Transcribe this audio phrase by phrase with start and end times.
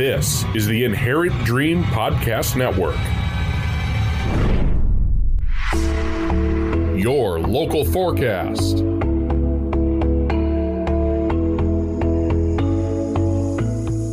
[0.00, 2.96] This is the Inherent Dream Podcast Network.
[6.98, 8.76] Your local forecast.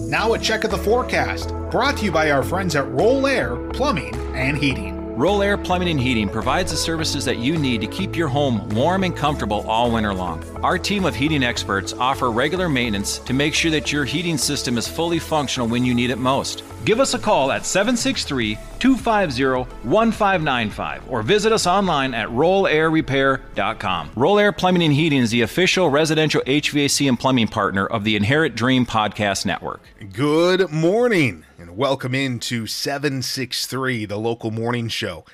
[0.09, 3.55] Now a check of the forecast, brought to you by our friends at Roll Air
[3.69, 4.96] Plumbing and Heating.
[5.17, 8.69] Roll Air Plumbing and Heating provides the services that you need to keep your home
[8.69, 10.43] warm and comfortable all winter long.
[10.61, 14.77] Our team of heating experts offer regular maintenance to make sure that your heating system
[14.77, 16.61] is fully functional when you need it most.
[16.85, 19.43] Give us a call at 763 250
[19.87, 24.11] 1595 or visit us online at rollairrepair.com.
[24.15, 28.15] Roll Air Plumbing and Heating is the official residential HVAC and plumbing partner of the
[28.15, 29.81] Inherent Dream Podcast Network.
[30.13, 35.25] Good morning and welcome into 763, the local morning show,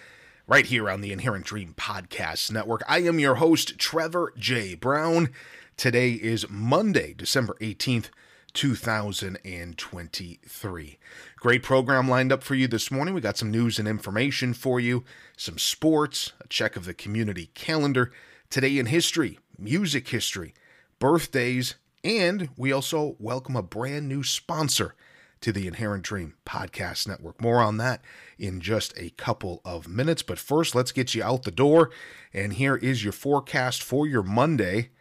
[0.47, 2.81] right here on the Inherent Dream Podcast Network.
[2.87, 4.73] I am your host, Trevor J.
[4.75, 5.29] Brown.
[5.77, 8.09] Today is Monday, December 18th,
[8.53, 10.99] 2023.
[11.43, 13.13] Great program lined up for you this morning.
[13.13, 15.03] We got some news and information for you,
[15.35, 18.13] some sports, a check of the community calendar,
[18.49, 20.53] today in history, music history,
[20.99, 24.95] birthdays, and we also welcome a brand new sponsor
[25.41, 27.41] to the Inherent Dream Podcast Network.
[27.41, 28.01] More on that
[28.39, 30.23] in just a couple of minutes.
[30.23, 31.89] But first, let's get you out the door.
[32.33, 34.91] And here is your forecast for your Monday.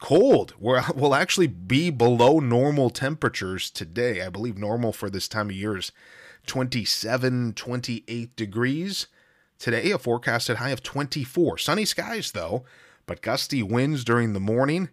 [0.00, 0.54] Cold.
[0.60, 4.22] We'll actually be below normal temperatures today.
[4.22, 5.92] I believe normal for this time of year is
[6.46, 9.06] 27, 28 degrees.
[9.58, 11.58] Today, a forecasted high of 24.
[11.58, 12.64] Sunny skies, though,
[13.06, 14.90] but gusty winds during the morning.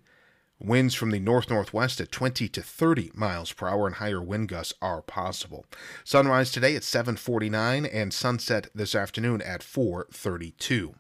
[0.60, 4.48] Winds from the north northwest at 20 to 30 miles per hour and higher wind
[4.48, 5.66] gusts are possible.
[6.06, 10.96] Sunrise today at 7:49 and sunset this afternoon at 4:32.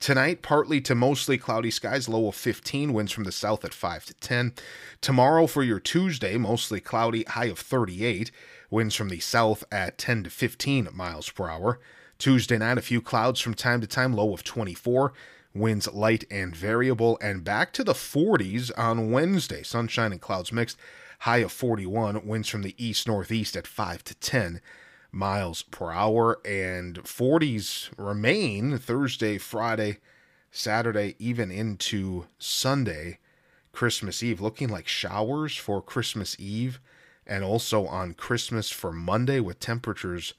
[0.00, 4.04] Tonight, partly to mostly cloudy skies, low of 15, winds from the south at 5
[4.06, 4.52] to 10.
[5.00, 8.30] Tomorrow for your Tuesday, mostly cloudy, high of 38,
[8.70, 11.80] winds from the south at 10 to 15 miles per hour.
[12.18, 15.12] Tuesday night, a few clouds from time to time, low of 24
[15.54, 19.62] winds light and variable, and back to the 40s on Wednesday.
[19.62, 20.76] Sunshine and clouds mixed,
[21.20, 24.60] high of 41, winds from the east northeast at 5 to 10
[25.14, 29.98] miles per hour, and 40s remain Thursday, Friday,
[30.50, 33.18] Saturday, even into Sunday,
[33.72, 36.80] Christmas Eve, looking like showers for Christmas Eve
[37.26, 40.34] and also on Christmas for Monday with temperatures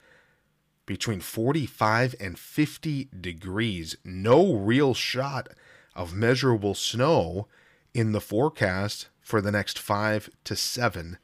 [0.86, 3.97] between 45 and 50 degrees.
[4.03, 5.50] No real shot
[5.96, 7.47] of measurable snow
[7.94, 11.18] in the forecast for the next five to seven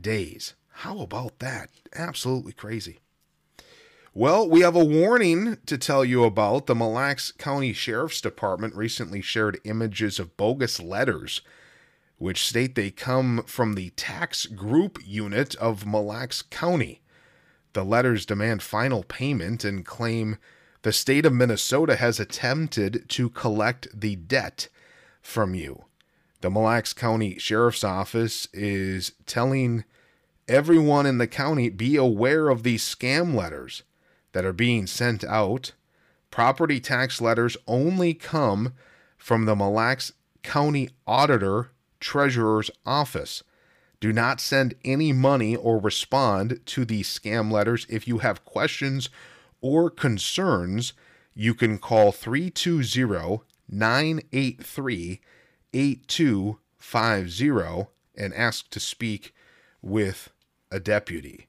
[0.00, 0.54] days.
[0.82, 1.70] How about that?
[1.92, 3.00] Absolutely crazy.
[4.14, 6.68] Well, we have a warning to tell you about.
[6.68, 11.40] The Mille Lacs County Sheriff's Department recently shared images of bogus letters,
[12.18, 17.02] which state they come from the tax group unit of Mille Lacs County.
[17.72, 20.36] The letters demand final payment and claim
[20.82, 24.68] the state of Minnesota has attempted to collect the debt
[25.20, 25.86] from you.
[26.40, 29.82] The Mille Lacs County Sheriff's Office is telling
[30.48, 33.82] everyone in the county be aware of these scam letters
[34.32, 35.72] that are being sent out.
[36.30, 38.72] Property tax letters only come
[39.16, 41.70] from the Mille Lacs County Auditor
[42.00, 43.42] Treasurer's Office.
[44.00, 47.86] Do not send any money or respond to these scam letters.
[47.88, 49.08] If you have questions
[49.60, 50.92] or concerns,
[51.34, 55.20] you can call 320 983
[55.74, 57.86] 8250
[58.16, 59.34] and ask to speak
[59.82, 60.30] with
[60.70, 61.48] a deputy.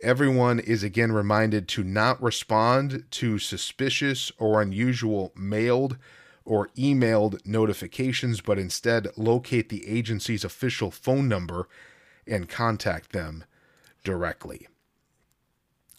[0.00, 5.96] Everyone is again reminded to not respond to suspicious or unusual mailed
[6.44, 11.68] or emailed notifications, but instead locate the agency's official phone number
[12.26, 13.44] and contact them
[14.02, 14.66] directly.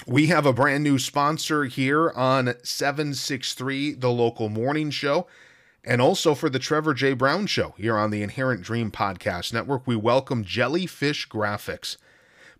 [0.06, 5.28] We have a brand new sponsor here on 763, the local morning show,
[5.86, 7.14] and also for the Trevor J.
[7.14, 9.88] Brown show here on the Inherent Dream Podcast Network.
[9.88, 11.96] We welcome Jellyfish Graphics.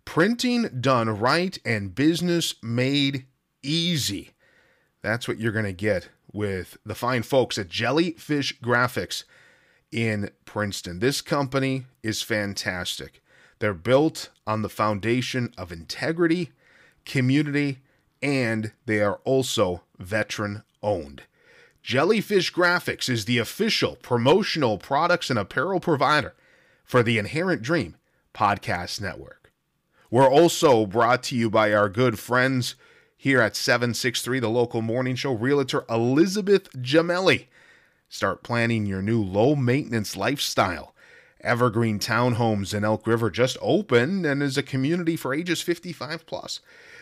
[0.04, 3.26] Printing done right and business made
[3.62, 4.30] easy.
[5.02, 9.24] That's what you're going to get with the fine folks at Jellyfish Graphics
[9.90, 10.98] in Princeton.
[10.98, 13.22] This company is fantastic.
[13.58, 16.50] They're built on the foundation of integrity,
[17.04, 17.78] community,
[18.20, 21.22] and they are also veteran owned.
[21.82, 26.34] Jellyfish Graphics is the official promotional products and apparel provider
[26.84, 27.96] for the Inherent Dream
[28.34, 29.43] Podcast Network.
[30.14, 32.76] We're also brought to you by our good friends
[33.16, 37.46] here at 763, the local morning show, Realtor Elizabeth Jamelli.
[38.08, 40.94] Start planning your new low maintenance lifestyle
[41.40, 46.60] Evergreen Townhomes in Elk River just opened and is a community for ages 55 plus.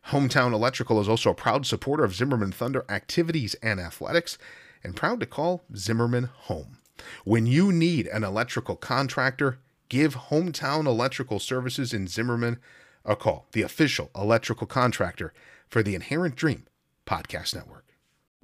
[0.07, 4.37] Hometown Electrical is also a proud supporter of Zimmerman Thunder activities and athletics
[4.83, 6.77] and proud to call Zimmerman home.
[7.23, 9.59] When you need an electrical contractor,
[9.89, 12.59] give Hometown Electrical Services in Zimmerman
[13.05, 15.33] a call, the official electrical contractor
[15.69, 16.65] for the Inherent Dream
[17.05, 17.86] Podcast Network.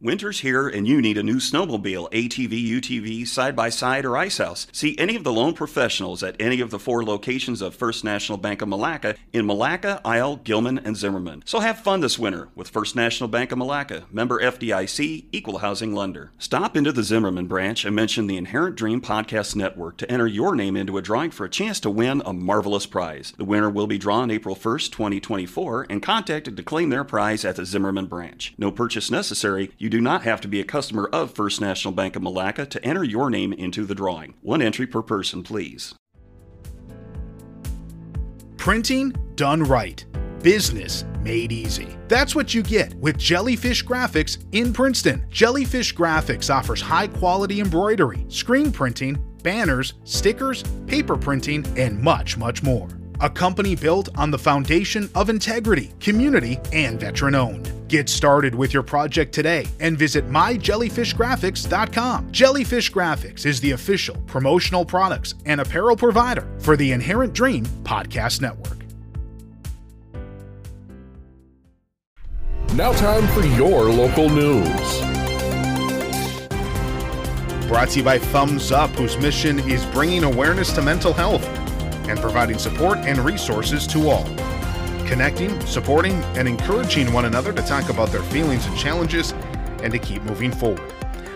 [0.03, 4.39] Winter's here and you need a new snowmobile, ATV, UTV, side by side, or ice
[4.39, 4.67] house.
[4.71, 8.37] See any of the loan professionals at any of the four locations of First National
[8.37, 11.43] Bank of Milaca in Milaca, Isle, Gilman, and Zimmerman.
[11.45, 15.93] So have fun this winter with First National Bank of Milaca, member FDIC, equal housing
[15.93, 16.31] lender.
[16.37, 20.55] Stop into the Zimmerman branch and mention the Inherent Dream Podcast Network to enter your
[20.55, 23.31] name into a drawing for a chance to win a marvelous prize.
[23.37, 27.57] The winner will be drawn April 1st, 2024, and contacted to claim their prize at
[27.57, 28.55] the Zimmerman branch.
[28.57, 29.71] No purchase necessary.
[29.83, 32.85] You do not have to be a customer of First National Bank of Milaca to
[32.85, 34.35] enter your name into the drawing.
[34.41, 35.93] One entry per person, please.
[38.55, 40.05] Printing done right.
[40.41, 41.97] Business made easy.
[42.07, 45.25] That's what you get with Jellyfish Graphics in Princeton.
[45.29, 52.63] Jellyfish Graphics offers high quality embroidery, screen printing, banners, stickers, paper printing, and much, much
[52.63, 52.87] more.
[53.23, 57.71] A company built on the foundation of integrity, community, and veteran owned.
[57.87, 62.33] Get started with your project today and visit myjellyfishgraphics.com.
[62.33, 68.41] Jellyfish Graphics is the official promotional products and apparel provider for the Inherent Dream Podcast
[68.41, 68.79] Network.
[72.75, 74.99] Now, time for your local news.
[77.69, 81.47] Brought to you by Thumbs Up, whose mission is bringing awareness to mental health
[82.13, 84.23] and providing support and resources to all.
[85.07, 89.31] Connecting, supporting, and encouraging one another to talk about their feelings and challenges
[89.81, 90.93] and to keep moving forward.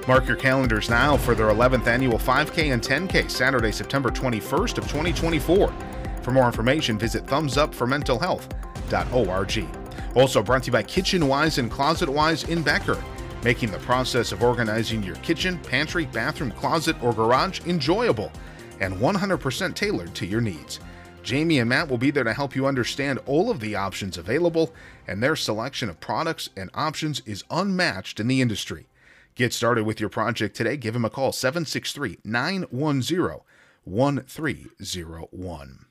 [0.08, 4.84] Mark your calendars now for their 11th annual 5K and 10K Saturday, September 21st of
[4.84, 5.74] 2024.
[6.22, 10.16] For more information, visit thumbsupformentalhealth.org.
[10.16, 13.04] Also brought to you by Kitchen Wise and Closet Wise in Becker,
[13.44, 18.32] making the process of organizing your kitchen, pantry, bathroom, closet, or garage enjoyable
[18.80, 20.80] and 100% tailored to your needs.
[21.24, 24.74] Jamie and Matt will be there to help you understand all of the options available,
[25.08, 28.88] and their selection of products and options is unmatched in the industry.
[29.36, 30.78] Get started with your project today.
[30.78, 33.40] Give them a call 763 910
[33.84, 35.86] 1301.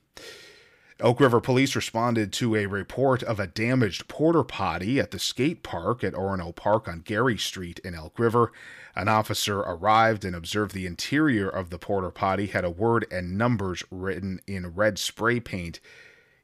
[0.99, 5.61] Elk River Police responded to a report of a damaged porta potty at the skate
[5.61, 8.51] park at Orono Park on Gary Street in Elk River.
[8.97, 13.37] An officer arrived and observed the interior of the porta potty had a word and
[13.37, 15.79] numbers written in red spray paint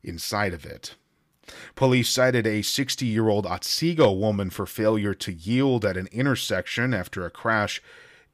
[0.03, 0.93] inside of it.
[1.73, 6.93] Police cited a 60 year old Otsego woman for failure to yield at an intersection
[6.93, 7.81] after a crash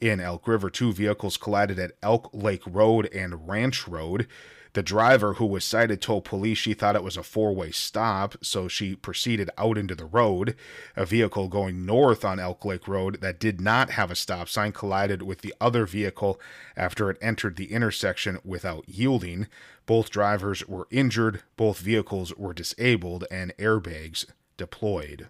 [0.02, 0.70] in Elk River.
[0.70, 4.28] Two vehicles collided at Elk Lake Road and Ranch Road.
[4.74, 8.36] The driver who was cited told police she thought it was a four way stop,
[8.42, 10.56] so she proceeded out into the road.
[10.96, 14.72] A vehicle going north on Elk Lake Road that did not have a stop sign
[14.72, 16.40] collided with the other vehicle
[16.78, 19.48] after it entered the intersection without yielding.
[19.88, 25.30] Both drivers were injured, both vehicles were disabled, and airbags deployed.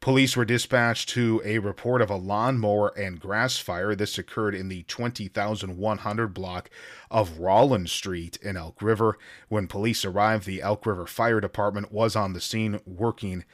[0.00, 3.94] Police were dispatched to a report of a lawnmower and grass fire.
[3.94, 6.70] This occurred in the 20,100 block
[7.10, 9.18] of Rollins Street in Elk River.
[9.48, 13.44] When police arrived, the Elk River Fire Department was on the scene working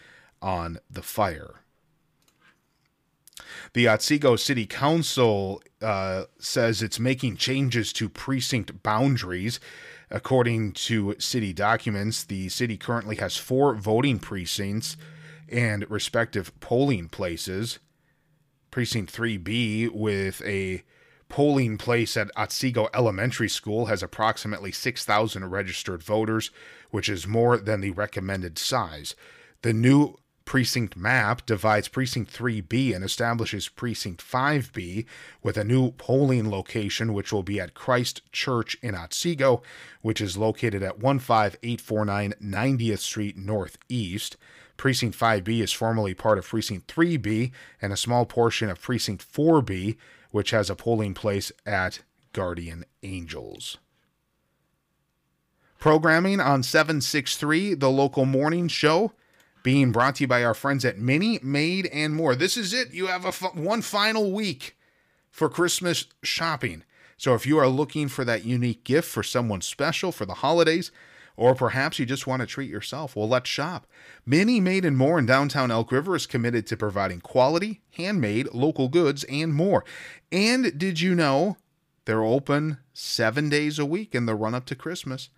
[0.42, 1.60] on the fire.
[3.72, 9.58] The Otsego City Council uh, says it's making changes to precinct boundaries.
[10.10, 14.96] According to city documents, the city currently has four voting precincts
[15.48, 17.78] and respective polling places.
[18.70, 20.82] Precinct 3B, with a
[21.28, 26.50] polling place at Otsego Elementary School, has approximately 6,000 registered voters,
[26.90, 29.14] which is more than the recommended size.
[29.62, 35.06] The new precinct map divides precinct 3B and establishes precinct 5B
[35.42, 39.62] with a new polling location, which will be at Christ Church in Otsego,
[40.02, 44.36] which is located at 15849 90th Street Northeast.
[44.76, 49.96] Precinct 5B is formerly part of Precinct 3B and a small portion of Precinct 4B,
[50.30, 52.00] which has a polling place at
[52.32, 53.78] Guardian Angels.
[55.78, 59.12] Programming on 763, the local morning show,
[59.62, 62.34] being brought to you by our friends at Mini, Made, and more.
[62.34, 62.92] This is it.
[62.92, 64.76] You have a f- one final week
[65.30, 66.84] for Christmas shopping.
[67.16, 70.90] So if you are looking for that unique gift for someone special for the holidays,
[71.36, 73.86] or perhaps you just want to treat yourself, well, let's shop.
[74.24, 78.88] Mini Made and More in downtown Elk River is committed to providing quality, handmade, local
[78.88, 79.84] goods, and more.
[80.30, 81.56] And did you know
[82.04, 85.28] they're open seven days a week in the run up to Christmas?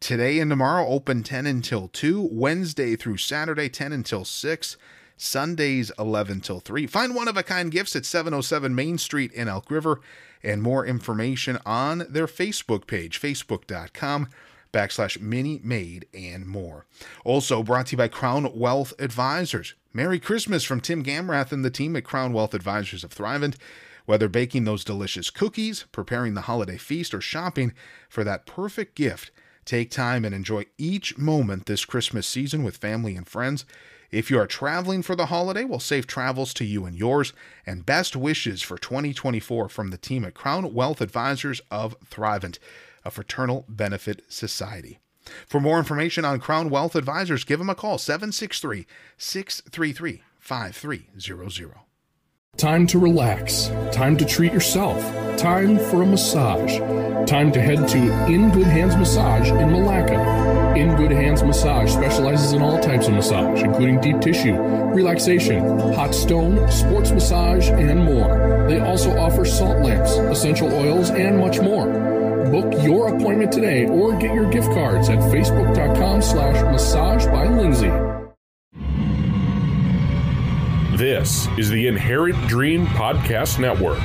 [0.00, 4.76] Today and tomorrow open 10 until 2, Wednesday through Saturday 10 until 6,
[5.16, 6.86] Sundays 11 till 3.
[6.86, 10.00] Find one of a kind gifts at 707 Main Street in Elk River
[10.42, 14.28] and more information on their Facebook page, facebook.com
[14.76, 16.84] backslash mini made and more.
[17.24, 19.74] Also brought to you by Crown Wealth Advisors.
[19.92, 23.56] Merry Christmas from Tim Gamrath and the team at Crown Wealth Advisors of Thrivent.
[24.04, 27.72] Whether baking those delicious cookies, preparing the holiday feast, or shopping
[28.08, 29.30] for that perfect gift,
[29.66, 33.66] Take time and enjoy each moment this Christmas season with family and friends.
[34.12, 37.32] If you are traveling for the holiday, well, safe travels to you and yours,
[37.66, 42.60] and best wishes for 2024 from the team at Crown Wealth Advisors of Thrivent,
[43.06, 44.98] a fraternal benefit society.
[45.46, 48.86] For more information on Crown Wealth Advisors, give them a call 763
[49.16, 51.74] 633 5300.
[52.56, 53.70] Time to relax.
[53.92, 54.98] Time to treat yourself.
[55.36, 56.78] Time for a massage.
[57.28, 57.98] Time to head to
[58.32, 60.74] In Good Hands Massage in Milaca.
[60.74, 66.14] In Good Hands Massage specializes in all types of massage, including deep tissue, relaxation, hot
[66.14, 68.66] stone, sports massage, and more.
[68.68, 72.15] They also offer salt lamps, essential oils, and much more.
[72.50, 77.90] Book your appointment today or get your gift cards at facebook.com slash massage by Lindsay.
[80.96, 84.00] This is the Inherent Dream Podcast Network.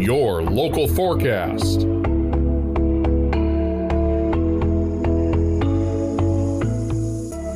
[0.00, 1.80] Your local forecast.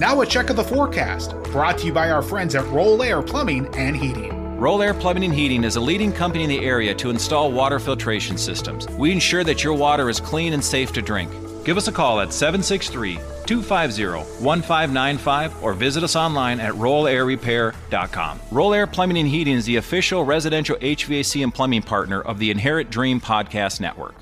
[0.01, 3.23] Now a check of the forecast, brought to you by our friends at Roll Air
[3.23, 4.30] Plumbing and Heating.
[4.61, 7.79] Roll Air Plumbing and Heating is a leading company in the area to install water
[7.79, 8.87] filtration systems.
[8.89, 11.33] We ensure that your water is clean and safe to drink.
[11.65, 13.15] Give us a call at 763
[13.47, 18.41] 250 1595 or visit us online at rollairrepair.com.
[18.51, 22.51] Roll Air Plumbing and Heating is the official residential HVAC and plumbing partner of the
[22.51, 24.15] Inherent Dream Podcast Network.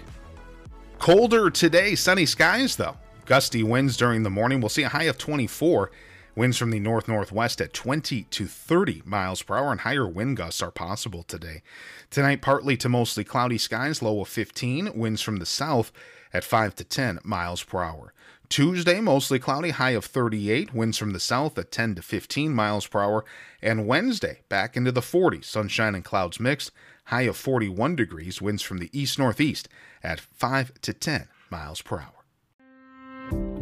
[1.01, 2.97] Colder today, sunny skies though.
[3.27, 4.61] Gusty winds during the morning.
[4.61, 5.91] We'll see a high of 24.
[6.39, 10.37] Winds from the north northwest at 20 to 30 miles per hour, and higher wind
[10.37, 11.63] gusts are possible today.
[12.11, 14.97] Tonight, partly to mostly cloudy skies, low of 15.
[14.97, 15.91] Winds from the south
[16.33, 18.15] at 5 to 10 miles per hour.
[18.49, 22.87] Tuesday, mostly cloudy, high of 38, winds from the south at 10 to 15 miles
[22.87, 23.25] per hour.
[23.61, 26.71] And Wednesday, back into the 40s, sunshine and clouds mixed,
[27.07, 29.69] high of 41 degrees, winds from the east northeast
[30.05, 33.58] at 5 to 10 miles per hour.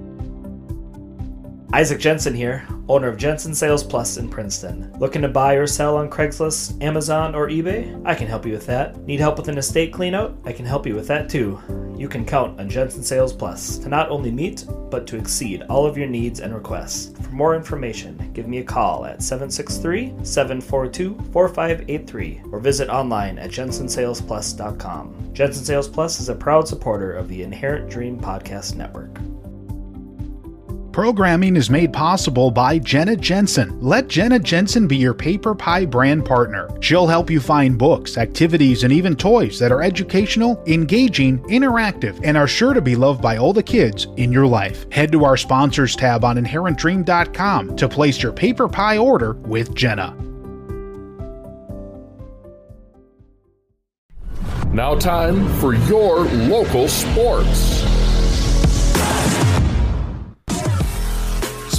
[1.73, 4.93] Isaac Jensen here, owner of Jensen Sales Plus in Princeton.
[5.01, 8.01] Looking to buy or sell on Craigslist, Amazon, or eBay?
[8.07, 8.97] I can help you with that.
[8.99, 10.37] Need help with an estate cleanout?
[10.45, 11.61] I can help you with that too.
[11.99, 15.87] You can count on Jensen Sales Plus to not only meet, but to exceed all
[15.87, 17.13] of your needs and requests.
[17.21, 23.51] For more information, give me a call at 763 742 4583 or visit online at
[23.51, 25.31] jensensalesplus.com.
[25.33, 29.19] Jensen Sales Plus is a proud supporter of the Inherent Dream Podcast Network.
[30.97, 33.79] Programming is made possible by Jenna Jensen.
[33.83, 36.71] Let Jenna Jensen be your Paper Pie brand partner.
[36.81, 42.35] She'll help you find books, activities, and even toys that are educational, engaging, interactive, and
[42.35, 44.91] are sure to be loved by all the kids in your life.
[44.91, 50.17] Head to our sponsors tab on inherentdream.com to place your Paper Pie order with Jenna.
[54.73, 57.86] Now, time for your local sports.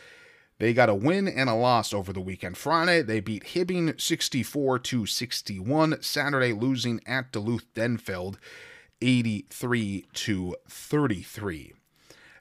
[0.59, 2.57] They got a win and a loss over the weekend.
[2.57, 6.01] Friday, they beat Hibbing 64 to 61.
[6.01, 8.37] Saturday, losing at Duluth Denfeld
[9.01, 11.73] 83 to 33.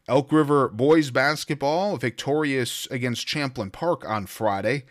[0.08, 4.84] Elk River boys basketball victorious against Champlain Park on Friday,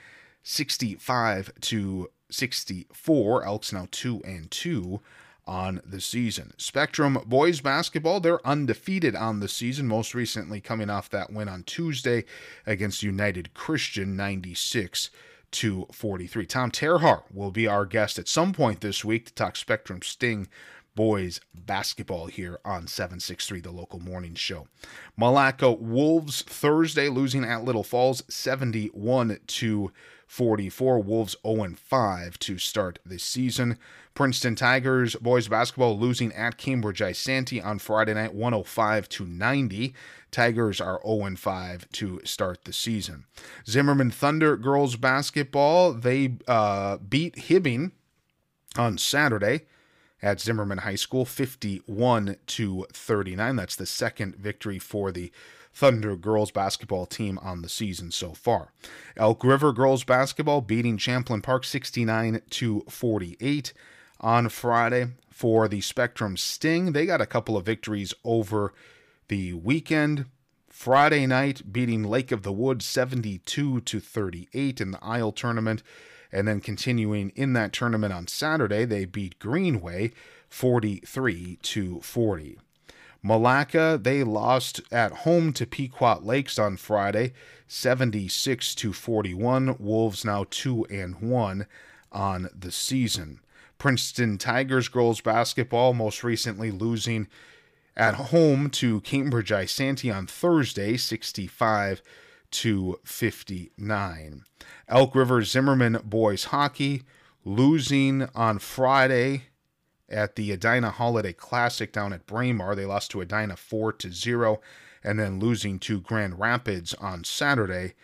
[0.42, 3.44] 65 to 64.
[3.44, 5.00] Elks now 2 and 2
[5.46, 6.52] on the season.
[6.56, 11.62] Spectrum boys basketball, they're undefeated on the season, most recently coming off that win on
[11.64, 12.24] Tuesday
[12.66, 15.10] against United Christian 96
[15.50, 16.46] to 43.
[16.46, 20.48] Tom Terhar will be our guest at some point this week to talk Spectrum Sting
[20.94, 24.66] boys basketball here on 763 the local morning show.
[25.18, 29.92] Milaca Wolves Thursday losing at Little Falls 71 to
[30.26, 31.00] 44.
[31.00, 33.78] Wolves 0 5 to start this season.
[34.14, 39.94] Princeton Tigers boys basketball losing at Cambridge Isanti on Friday night 105 to 90.
[40.30, 43.24] Tigers are 0 5 to start the season.
[43.66, 47.92] Zimmerman Thunder girls basketball they uh, beat Hibbing
[48.76, 49.66] on Saturday
[50.22, 53.56] at Zimmerman High School 51 to 39.
[53.56, 55.32] That's the second victory for the
[55.74, 58.72] Thunder girls basketball team on the season so far.
[59.16, 63.72] Elk River girls basketball beating Champlain Park 69 to 48
[64.20, 66.92] on Friday for the Spectrum Sting.
[66.92, 68.72] They got a couple of victories over
[69.28, 70.26] the weekend.
[70.68, 75.82] Friday night beating Lake of the Woods 72 to 38 in the Isle tournament.
[76.32, 80.12] And then continuing in that tournament on Saturday, they beat Greenway
[80.48, 82.58] 43 to 40.
[83.24, 87.32] Milaca, they lost at home to Pequot Lakes on Friday,
[87.68, 89.76] 76 to 41.
[89.78, 91.66] Wolves now 2 and 1
[92.10, 93.40] on the season.
[93.78, 97.28] Princeton Tigers girls basketball most recently losing
[97.96, 102.02] at home to Cambridge Isanti on Thursday, 65
[102.52, 104.44] to 59.
[104.88, 107.02] Elk River Zimmerman boys hockey
[107.44, 109.44] losing on Friday
[110.08, 112.74] at the Edina Holiday Classic down at Braemar.
[112.74, 114.60] They lost to Edina 4 to 0
[115.02, 117.94] and then losing to Grand Rapids on Saturday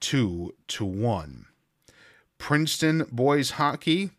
[0.00, 1.46] 2 to 1.
[2.38, 4.10] Princeton boys hockey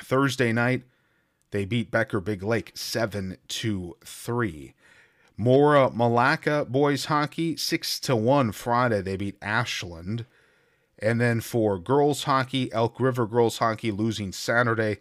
[0.00, 0.82] Thursday night
[1.50, 4.74] they beat Becker Big Lake 7 to 3.
[5.40, 10.26] Mora Milaca boys hockey 6 to 1 Friday they beat Ashland.
[10.98, 14.98] And then for girls hockey, Elk River girls hockey losing Saturday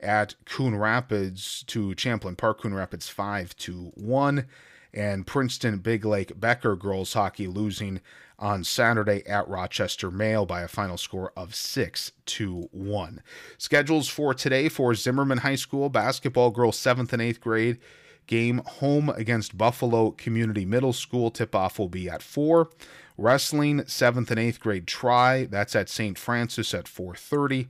[0.00, 4.46] at Coon Rapids to Champlain Park Coon Rapids 5 to 1
[4.94, 8.00] and Princeton Big Lake Becker girls hockey losing
[8.38, 13.22] on Saturday at Rochester Mayo by a final score of 6 to 1.
[13.58, 17.78] Schedules for today for Zimmerman High School basketball girls 7th and 8th grade
[18.26, 21.30] game home against Buffalo Community Middle School.
[21.30, 22.68] Tip off will be at 4.
[23.16, 26.18] Wrestling 7th and 8th grade try that's at St.
[26.18, 27.68] Francis at 4:30.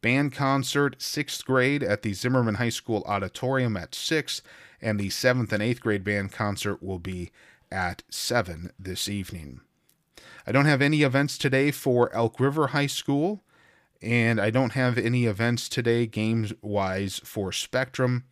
[0.00, 4.42] Band concert 6th grade at the Zimmerman High School auditorium at 6
[4.80, 7.30] and the 7th and 8th grade band concert will be
[7.72, 9.60] at 7 this evening.
[10.46, 13.42] I don't have any events today for Elk River High School,
[14.02, 18.24] and I don't have any events today, games wise, for Spectrum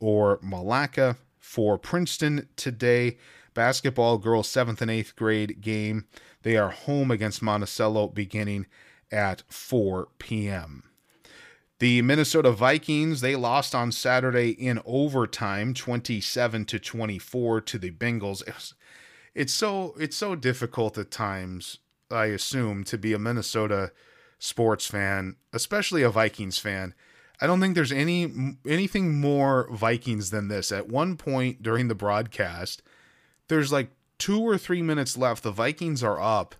[0.00, 1.16] or Milaca.
[1.38, 3.18] For Princeton today,
[3.52, 6.06] basketball girls 7th and 8th grade game.
[6.42, 8.66] They are home against Monticello beginning
[9.12, 10.84] at 4 p.m.
[11.78, 18.42] The Minnesota Vikings, they lost on Saturday in overtime 27 to 24 to the Bengals.
[18.46, 18.74] It's,
[19.34, 21.78] it's so it's so difficult at times,
[22.10, 23.92] I assume, to be a Minnesota
[24.38, 26.94] sports fan, especially a Vikings fan.
[27.40, 30.70] I don't think there's any anything more Vikings than this.
[30.70, 32.82] At one point during the broadcast,
[33.48, 35.42] there's like 2 or 3 minutes left.
[35.42, 36.54] The Vikings are up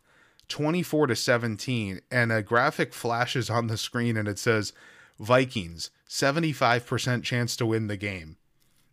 [0.48, 4.72] 24 to 17 and a graphic flashes on the screen and it says
[5.18, 8.36] Vikings, 75% chance to win the game.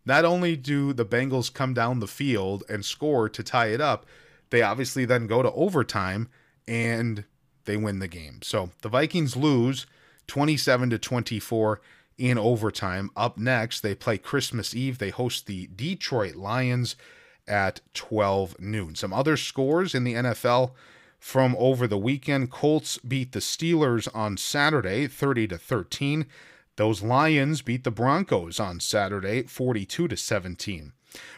[0.06, 4.06] Not only do the Bengals come down the field and score to tie it up,
[4.50, 6.30] they obviously then go to overtime
[6.68, 7.26] and
[7.66, 8.40] they win the game.
[8.44, 9.86] So the Vikings lose
[10.28, 11.82] 27 to 24
[12.18, 13.10] in overtime.
[13.16, 14.98] Up next, they play Christmas Eve.
[14.98, 16.96] They host the Detroit Lions
[17.48, 18.96] at 12 noon.
[18.96, 20.72] Some other scores in the NFL
[21.20, 22.52] from over the weekend.
[22.52, 26.26] Colts beat the Steelers on Saturday 30 to 13.
[26.78, 30.94] Those Lions beat the Broncos on Saturday 42 to 17.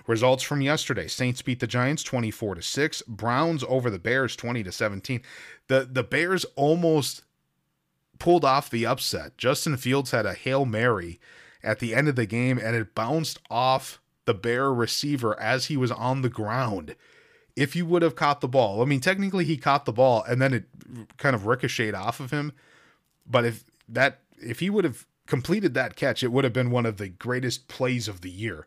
[0.05, 4.63] Results from yesterday: Saints beat the Giants 24 to 6, Browns over the Bears 20
[4.63, 5.21] to 17.
[5.67, 7.23] The the Bears almost
[8.23, 9.37] pulled off the upset.
[9.37, 11.19] Justin Fields had a Hail Mary
[11.61, 15.75] at the end of the game and it bounced off the Bear receiver as he
[15.75, 16.95] was on the ground.
[17.57, 20.41] If you would have caught the ball, I mean, technically he caught the ball and
[20.41, 20.63] then it
[21.17, 22.53] kind of ricocheted off of him.
[23.29, 26.85] But if that, if he would have completed that catch, it would have been one
[26.85, 28.65] of the greatest plays of the year.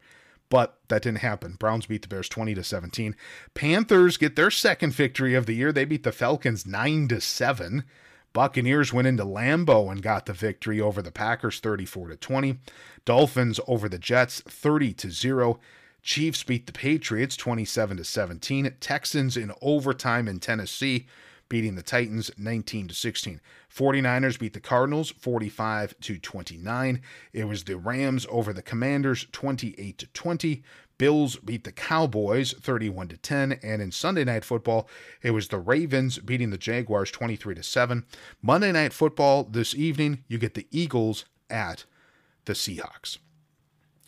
[0.51, 1.55] But that didn't happen.
[1.55, 3.17] Browns beat the Bears 20 to 17.
[3.55, 5.73] Panthers get their second victory of the year.
[5.73, 7.85] They beat the Falcons 9 to 7.
[8.37, 12.59] Buccaneers went into Lambeau and got the victory over the Packers 34 to 20.
[13.07, 15.59] Dolphins over the Jets 30 to 0.
[16.03, 18.75] Chiefs beat the Patriots 27 to 17.
[18.79, 21.07] Texans in overtime in Tennessee
[21.49, 23.41] beating the Titans 19 to 16.
[23.75, 27.01] 49ers beat the Cardinals 45 to 29.
[27.33, 30.63] It was the Rams over the Commanders 28 to 20.
[30.99, 34.89] Bills beat the Cowboys 31 to 10 and in Sunday night football
[35.23, 38.05] it was the Ravens beating the Jaguars 23 to 7.
[38.43, 41.85] Monday night football this evening you get the Eagles at
[42.47, 43.19] the Seahawks.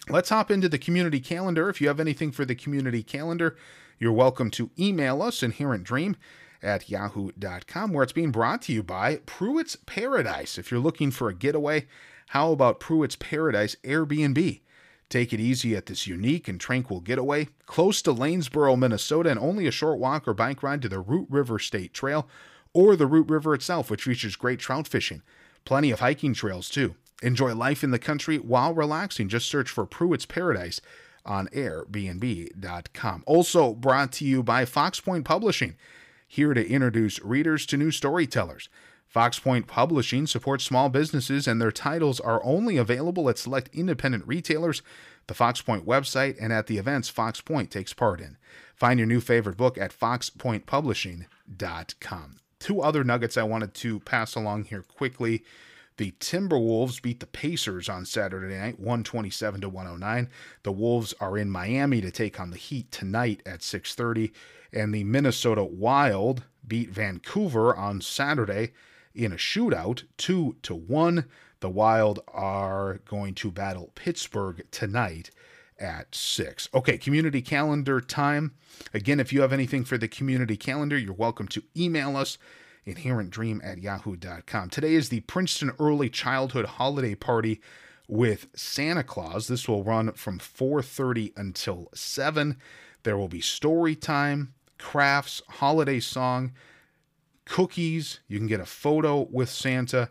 [0.08, 1.68] Let's hop into the community calendar.
[1.68, 3.56] If you have anything for the community calendar,
[3.98, 6.16] you're welcome to email us Inherent Dream
[6.62, 10.56] at yahoo.com, where it's being brought to you by Pruitt's Paradise.
[10.56, 11.86] If you're looking for a getaway,
[12.28, 14.60] how about Pruitt's Paradise Airbnb?
[15.08, 19.66] Take it easy at this unique and tranquil getaway, close to Lanesboro, Minnesota, and only
[19.66, 22.28] a short walk or bike ride to the Root River State Trail
[22.74, 25.22] or the Root River itself, which features great trout fishing.
[25.64, 26.94] Plenty of hiking trails, too.
[27.22, 29.28] Enjoy life in the country while relaxing.
[29.28, 30.80] Just search for Pruitt's Paradise
[31.24, 33.24] on Airbnb.com.
[33.26, 35.76] Also brought to you by Fox Point Publishing
[36.26, 38.68] here to introduce readers to new storytellers.
[39.08, 44.26] Fox Point Publishing supports small businesses, and their titles are only available at select independent
[44.26, 44.82] retailers,
[45.28, 48.36] the Fox Point website, and at the events Fox Point takes part in.
[48.76, 52.36] Find your new favorite book at foxpointpublishing.com.
[52.58, 55.42] Two other nuggets I wanted to pass along here quickly.
[55.96, 60.28] The Timberwolves beat the Pacers on Saturday night, 127 to 109.
[60.64, 64.32] The Wolves are in Miami to take on the Heat tonight at 6:30,
[64.70, 68.74] and the Minnesota Wild beat Vancouver on Saturday
[69.18, 71.24] in a shootout, 2 to 1.
[71.60, 75.30] The Wild are going to battle Pittsburgh tonight
[75.78, 76.68] at 6.
[76.72, 78.54] Okay, community calendar time.
[78.94, 82.38] Again, if you have anything for the community calendar, you're welcome to email us
[82.86, 84.70] inherentdream at yahoo.com.
[84.70, 87.60] Today is the Princeton Early Childhood Holiday Party
[88.06, 89.48] with Santa Claus.
[89.48, 92.56] This will run from 4:30 until 7.
[93.02, 96.52] There will be story time, crafts, holiday song,
[97.48, 98.20] cookies.
[98.28, 100.10] You can get a photo with Santa.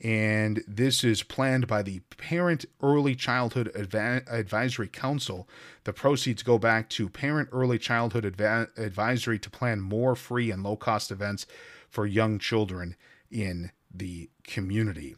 [0.00, 5.48] And this is planned by the Parent Early Childhood Advisory Council.
[5.84, 10.76] The proceeds go back to Parent Early Childhood Advisory to plan more free and low
[10.76, 11.46] cost events
[11.88, 12.96] for young children
[13.30, 15.16] in the community.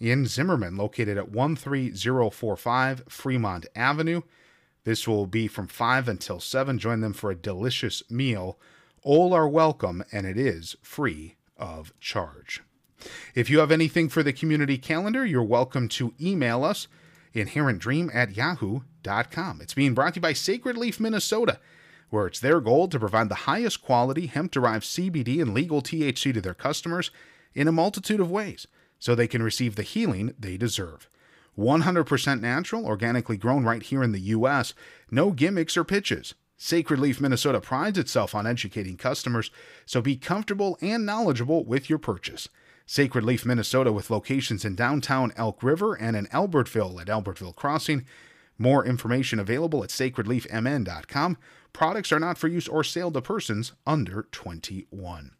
[0.00, 4.22] in Zimmerman, located at 13045 Fremont Avenue.
[4.84, 6.78] This will be from 5 until 7.
[6.78, 8.58] Join them for a delicious meal.
[9.02, 12.62] All are welcome, and it is free of charge.
[13.34, 16.88] If you have anything for the community calendar, you're welcome to email us
[17.34, 19.60] inherentdream at yahoo.com.
[19.60, 21.58] It's being brought to you by Sacred Leaf, Minnesota,
[22.10, 26.34] where it's their goal to provide the highest quality hemp derived CBD and legal THC
[26.34, 27.10] to their customers
[27.54, 28.66] in a multitude of ways
[28.98, 31.08] so they can receive the healing they deserve.
[31.58, 34.74] 100% natural, organically grown right here in the U.S.,
[35.10, 36.34] no gimmicks or pitches.
[36.56, 39.50] Sacred Leaf Minnesota prides itself on educating customers,
[39.84, 42.48] so be comfortable and knowledgeable with your purchase.
[42.86, 48.04] Sacred Leaf Minnesota, with locations in downtown Elk River and in Albertville at Albertville Crossing,
[48.58, 51.38] More information available at sacredleafmn.com.
[51.72, 55.32] Products are not for use or sale to persons under 21.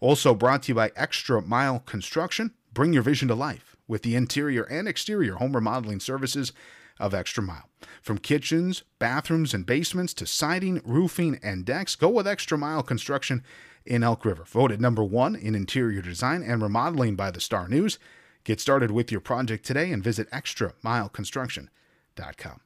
[0.00, 2.52] Also brought to you by Extra Mile Construction.
[2.72, 6.52] Bring your vision to life with the interior and exterior home remodeling services
[6.98, 7.68] of Extra Mile.
[8.02, 13.42] From kitchens, bathrooms, and basements to siding, roofing, and decks, go with Extra Mile Construction
[13.86, 14.44] in Elk River.
[14.44, 17.98] Voted number one in interior design and remodeling by the Star News.
[18.44, 22.60] Get started with your project today and visit extramileconstruction.com.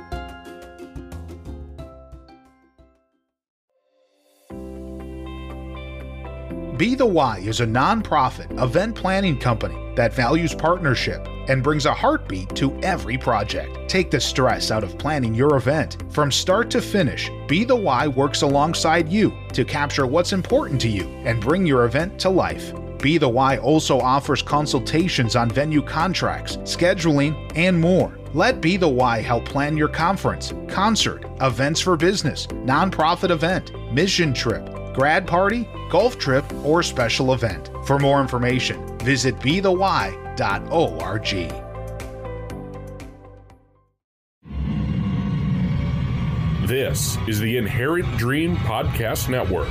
[6.80, 11.94] Be the Why is a nonprofit event planning company that values partnership and brings a
[11.94, 13.90] heartbeat to every project.
[13.90, 16.02] Take the stress out of planning your event.
[16.10, 20.88] From start to finish, Be the Why works alongside you to capture what's important to
[20.88, 22.72] you and bring your event to life.
[23.00, 28.18] Be the Why also offers consultations on venue contracts, scheduling, and more.
[28.34, 34.34] Let Be the Why help plan your conference, concert, events for business, nonprofit event, mission
[34.34, 37.70] trip, grad party, golf trip, or special event.
[37.86, 40.30] For more information, visit bethewhy.org.
[46.68, 49.70] This is the Inherent Dream Podcast Network.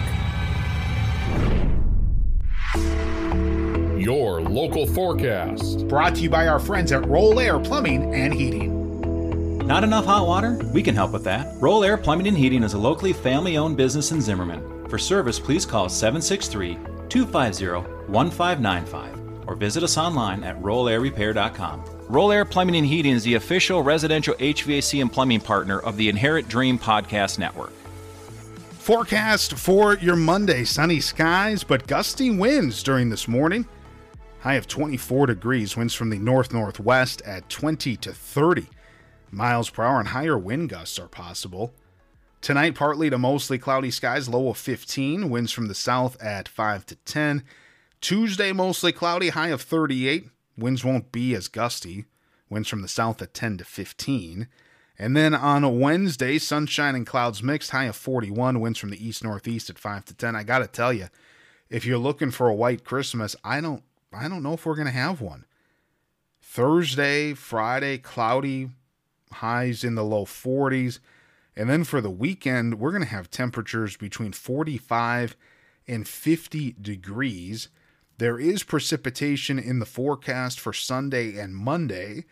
[4.08, 5.86] Your local forecast.
[5.86, 9.58] Brought to you by our friends at Roll Air Plumbing and Heating.
[9.66, 10.58] Not enough hot water?
[10.72, 11.54] We can help with that.
[11.60, 14.88] Roll Air Plumbing and Heating is a locally family owned business in Zimmerman.
[14.88, 16.78] For service, please call 763
[17.10, 21.84] 250 1595 or visit us online at rollairrepair.com.
[22.08, 26.08] Roll Air Plumbing and Heating is the official residential HVAC and plumbing partner of the
[26.08, 27.74] Inherent Dream Podcast Network.
[28.78, 33.66] Forecast for your Monday sunny skies, but gusty winds during this morning.
[34.40, 38.68] High of 24 degrees, winds from the north northwest at 20 to 30
[39.32, 41.74] miles per hour, and higher wind gusts are possible.
[42.40, 46.86] Tonight, partly to mostly cloudy skies, low of 15, winds from the south at 5
[46.86, 47.42] to 10.
[48.00, 50.28] Tuesday, mostly cloudy, high of 38.
[50.56, 52.04] Winds won't be as gusty.
[52.48, 54.46] Winds from the south at 10 to 15.
[55.00, 58.60] And then on Wednesday, sunshine and clouds mixed, high of 41.
[58.60, 60.36] Winds from the east northeast at 5 to 10.
[60.36, 61.08] I got to tell you,
[61.68, 64.86] if you're looking for a white Christmas, I don't I don't know if we're going
[64.86, 65.44] to have one.
[66.40, 68.70] Thursday, Friday, cloudy,
[69.32, 70.98] highs in the low 40s.
[71.56, 75.36] And then for the weekend, we're going to have temperatures between 45
[75.86, 77.68] and 50 degrees.
[78.18, 82.24] There is precipitation in the forecast for Sunday and Monday,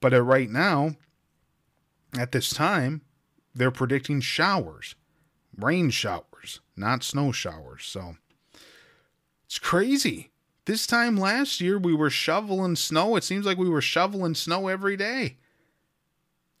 [0.00, 0.96] but right now,
[2.18, 3.02] at this time,
[3.54, 4.94] they're predicting showers,
[5.56, 7.84] rain showers, not snow showers.
[7.84, 8.16] So
[9.46, 10.30] it's crazy.
[10.66, 13.16] This time last year, we were shoveling snow.
[13.16, 15.36] It seems like we were shoveling snow every day.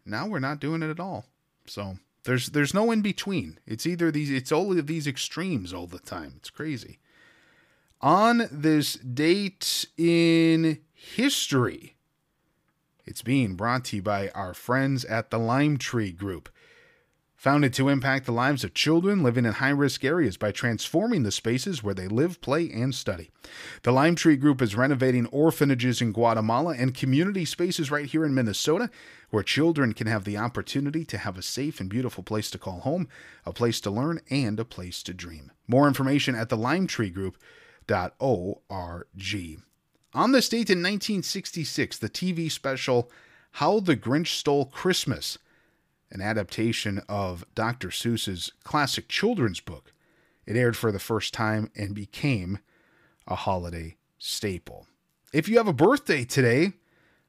[0.04, 1.24] Now we're not doing it at all.
[1.66, 3.58] So there's there's no in between.
[3.66, 6.34] It's either these it's of these extremes all the time.
[6.36, 6.98] It's crazy.
[8.02, 11.94] On this date in history,
[13.06, 16.50] it's being brought to you by our friends at the Lime Tree Group.
[17.44, 21.30] Founded to impact the lives of children living in high risk areas by transforming the
[21.30, 23.30] spaces where they live, play, and study.
[23.82, 28.34] The Lime Tree Group is renovating orphanages in Guatemala and community spaces right here in
[28.34, 28.88] Minnesota
[29.28, 32.80] where children can have the opportunity to have a safe and beautiful place to call
[32.80, 33.08] home,
[33.44, 35.52] a place to learn, and a place to dream.
[35.68, 36.56] More information at the.
[40.14, 43.10] On this date in 1966, the TV special
[43.50, 45.36] How the Grinch Stole Christmas
[46.10, 47.88] an adaptation of Dr.
[47.88, 49.92] Seuss's classic children's book.
[50.46, 52.58] It aired for the first time and became
[53.26, 54.86] a holiday staple.
[55.32, 56.74] If you have a birthday today,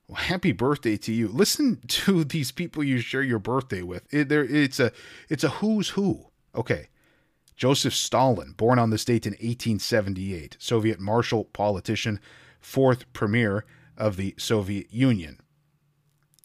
[0.07, 1.27] well, happy birthday to you.
[1.27, 4.11] Listen to these people you share your birthday with.
[4.13, 4.91] It, there, it's a
[5.29, 6.27] it's a who's who.
[6.53, 6.89] Okay.
[7.55, 12.19] Joseph Stalin, born on this date in 1878, Soviet marshal politician,
[12.59, 13.63] fourth premier
[13.97, 15.39] of the Soviet Union.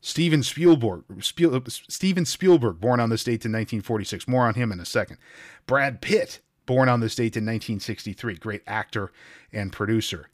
[0.00, 4.26] Steven Spielberg, Spiel, uh, Steven Spielberg, born on this date in 1946.
[4.26, 5.18] More on him in a second.
[5.66, 8.36] Brad Pitt, born on this date in 1963.
[8.36, 9.12] Great actor
[9.52, 10.28] and producer.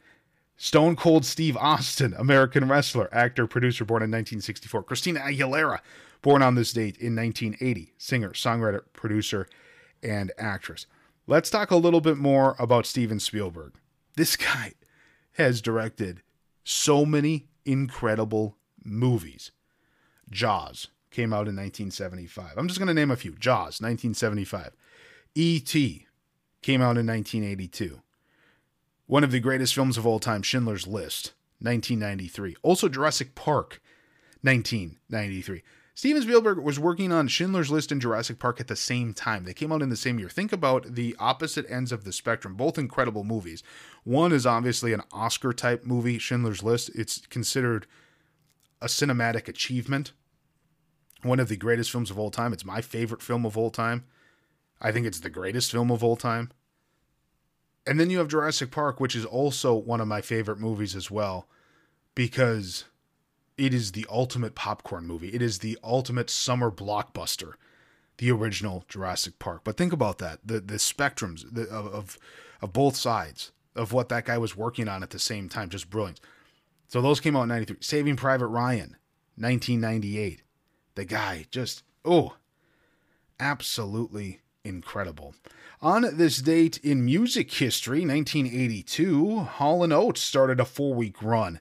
[0.57, 4.85] Stone Cold Steve Austin, American wrestler, actor, producer, born in 1964.
[4.85, 5.81] Christina Aguilera,
[6.23, 7.93] born on this date in 1980.
[7.99, 9.49] Singer, songwriter, producer,
[10.03, 10.87] and actress.
[11.27, 13.75] Let's talk a little bit more about Steven Spielberg.
[14.15, 14.75] This guy
[15.33, 16.23] has directed
[16.65, 19.51] so many incredible movies.
[20.31, 22.53] Jaws came out in 1975.
[22.57, 23.33] I'm just going to name a few.
[23.33, 24.77] Jaws, 1975.
[25.35, 26.07] E.T.
[26.63, 28.01] came out in 1982.
[29.07, 32.57] One of the greatest films of all time, Schindler's List, 1993.
[32.63, 33.81] Also Jurassic Park,
[34.43, 35.63] 1993.
[35.95, 39.45] Steven Spielberg was working on Schindler's List and Jurassic Park at the same time.
[39.45, 40.29] They came out in the same year.
[40.29, 43.63] Think about the opposite ends of the spectrum, both incredible movies.
[44.05, 46.91] One is obviously an Oscar type movie, Schindler's List.
[46.95, 47.87] It's considered
[48.81, 50.13] a cinematic achievement.
[51.23, 52.53] One of the greatest films of all time.
[52.53, 54.05] It's my favorite film of all time.
[54.81, 56.51] I think it's the greatest film of all time.
[57.87, 61.11] And then you have Jurassic Park, which is also one of my favorite movies as
[61.11, 61.49] well,
[62.15, 62.85] because
[63.57, 65.29] it is the ultimate popcorn movie.
[65.29, 67.53] It is the ultimate summer blockbuster,
[68.19, 69.63] the original Jurassic Park.
[69.65, 72.19] But think about that the, the spectrums of, of,
[72.61, 75.71] of both sides of what that guy was working on at the same time.
[75.71, 76.21] Just brilliant.
[76.89, 77.77] So those came out in 93.
[77.81, 78.97] Saving Private Ryan,
[79.37, 80.43] 1998.
[80.95, 82.37] The guy just, oh,
[83.39, 85.35] absolutely incredible.
[85.83, 91.61] On this date in music history, 1982, Hall & Oates started a four-week run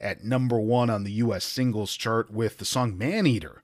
[0.00, 1.44] at number one on the U.S.
[1.44, 3.62] singles chart with the song Maneater,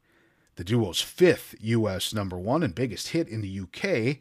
[0.55, 2.15] the duo's fifth U.S.
[2.15, 4.21] number one and biggest hit in the U.K.,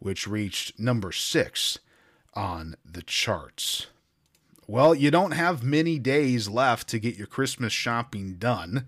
[0.00, 1.78] which reached number six
[2.34, 3.86] on the charts.
[4.66, 8.86] Well, you don't have many days left to get your Christmas shopping done.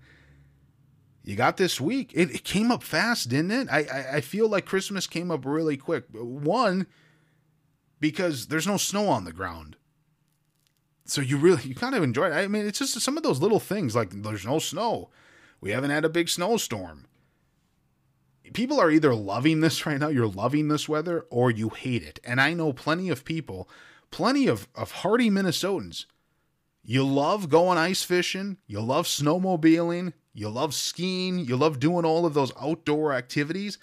[1.23, 2.11] You got this week.
[2.13, 3.67] It, it came up fast, didn't it?
[3.69, 6.05] I, I, I feel like Christmas came up really quick.
[6.13, 6.87] One,
[7.99, 9.75] because there's no snow on the ground.
[11.05, 12.33] So you really you kind of enjoy it.
[12.33, 15.09] I mean, it's just some of those little things like there's no snow.
[15.61, 17.07] We haven't had a big snowstorm.
[18.53, 22.19] People are either loving this right now, you're loving this weather, or you hate it.
[22.23, 23.67] And I know plenty of people
[24.11, 26.05] plenty of, of hardy Minnesotans.
[26.83, 32.25] You love going ice fishing, you love snowmobiling, you love skiing, you love doing all
[32.25, 33.77] of those outdoor activities,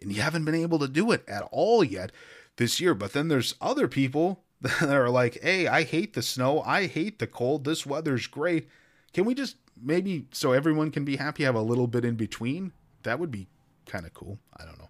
[0.00, 2.12] and you haven't been able to do it at all yet
[2.56, 2.94] this year.
[2.94, 7.18] But then there's other people that are like, hey, I hate the snow, I hate
[7.18, 8.68] the cold, this weather's great.
[9.12, 12.72] Can we just maybe so everyone can be happy, have a little bit in between?
[13.02, 13.48] That would be
[13.86, 14.38] kind of cool.
[14.56, 14.89] I don't know.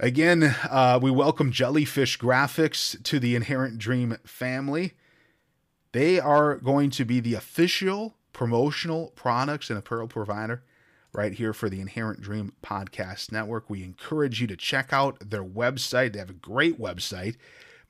[0.00, 4.94] Again, uh, we welcome Jellyfish Graphics to the Inherent Dream family.
[5.92, 10.64] They are going to be the official promotional products and apparel provider
[11.12, 13.70] right here for the Inherent Dream Podcast Network.
[13.70, 16.14] We encourage you to check out their website.
[16.14, 17.36] They have a great website,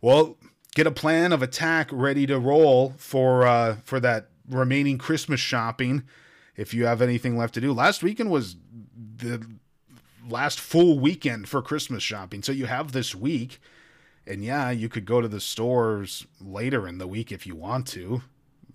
[0.02, 0.38] Well,
[0.76, 6.04] get a plan of attack ready to roll for uh, for that remaining Christmas shopping.
[6.56, 8.56] If you have anything left to do, last weekend was
[9.18, 9.46] the
[10.30, 13.60] last full weekend for Christmas shopping, so you have this week
[14.26, 17.88] and yeah, you could go to the stores later in the week if you want
[17.88, 18.22] to,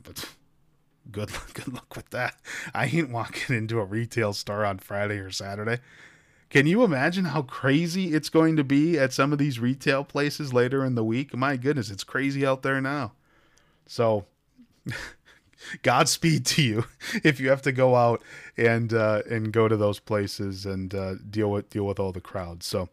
[0.03, 0.29] but
[1.11, 2.37] good luck, good luck with that.
[2.75, 5.81] I ain't walking into a retail store on Friday or Saturday.
[6.49, 10.53] Can you imagine how crazy it's going to be at some of these retail places
[10.53, 11.37] later in the week?
[11.37, 13.13] My goodness, it's crazy out there now.
[13.87, 14.27] So,
[15.83, 16.85] Godspeed to you
[17.25, 18.23] if you have to go out
[18.57, 22.21] and uh, and go to those places and uh, deal with deal with all the
[22.21, 22.67] crowds.
[22.67, 22.89] So,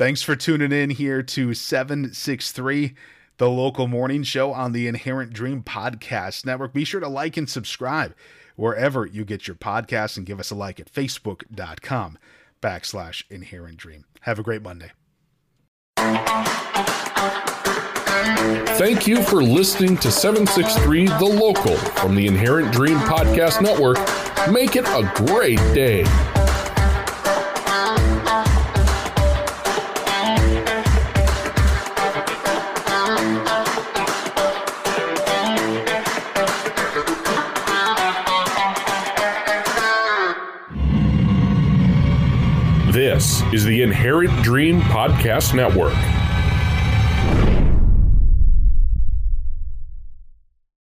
[0.00, 2.94] Thanks for tuning in here to 763,
[3.36, 6.72] the local morning show on the Inherent Dream Podcast Network.
[6.72, 8.14] Be sure to like and subscribe
[8.56, 12.18] wherever you get your podcasts and give us a like at facebook.com
[12.62, 14.06] backslash inherent dream.
[14.22, 14.90] Have a great Monday.
[18.78, 23.98] Thank you for listening to 763 The Local from the Inherent Dream Podcast Network.
[24.50, 26.06] Make it a great day.
[43.52, 45.96] is the Inherent Dream Podcast Network.